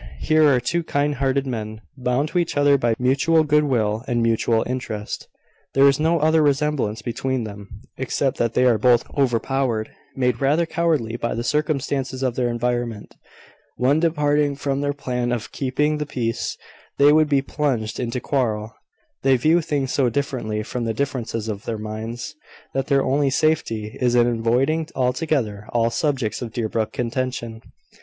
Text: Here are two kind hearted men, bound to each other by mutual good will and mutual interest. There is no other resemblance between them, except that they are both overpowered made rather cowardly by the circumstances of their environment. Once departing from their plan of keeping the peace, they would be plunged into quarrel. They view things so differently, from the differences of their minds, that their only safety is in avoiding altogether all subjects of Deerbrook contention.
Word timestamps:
Here 0.19 0.51
are 0.51 0.59
two 0.59 0.81
kind 0.81 1.13
hearted 1.13 1.45
men, 1.45 1.81
bound 1.95 2.29
to 2.29 2.39
each 2.39 2.57
other 2.57 2.75
by 2.75 2.95
mutual 2.97 3.43
good 3.43 3.65
will 3.65 4.03
and 4.07 4.19
mutual 4.23 4.63
interest. 4.65 5.27
There 5.75 5.87
is 5.87 5.99
no 5.99 6.17
other 6.19 6.41
resemblance 6.41 7.03
between 7.03 7.43
them, 7.43 7.67
except 7.97 8.37
that 8.37 8.55
they 8.55 8.65
are 8.65 8.79
both 8.79 9.07
overpowered 9.15 9.91
made 10.15 10.41
rather 10.41 10.65
cowardly 10.65 11.17
by 11.17 11.35
the 11.35 11.43
circumstances 11.43 12.23
of 12.23 12.33
their 12.33 12.49
environment. 12.49 13.13
Once 13.77 14.01
departing 14.01 14.55
from 14.55 14.81
their 14.81 14.91
plan 14.93 15.31
of 15.31 15.51
keeping 15.51 15.99
the 15.99 16.07
peace, 16.07 16.57
they 16.97 17.13
would 17.13 17.29
be 17.29 17.43
plunged 17.43 17.99
into 17.99 18.19
quarrel. 18.19 18.73
They 19.21 19.37
view 19.37 19.61
things 19.61 19.93
so 19.93 20.09
differently, 20.09 20.63
from 20.63 20.85
the 20.85 20.95
differences 20.95 21.47
of 21.47 21.65
their 21.65 21.77
minds, 21.77 22.33
that 22.73 22.87
their 22.87 23.03
only 23.03 23.29
safety 23.29 23.99
is 24.01 24.15
in 24.15 24.25
avoiding 24.25 24.87
altogether 24.95 25.67
all 25.73 25.91
subjects 25.91 26.41
of 26.41 26.53
Deerbrook 26.53 26.91
contention. 26.91 27.61